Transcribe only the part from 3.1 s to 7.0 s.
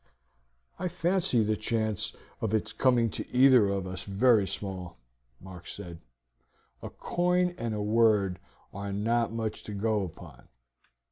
to either of us is very small," Mark said; "a